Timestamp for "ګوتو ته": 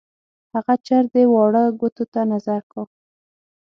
1.79-2.21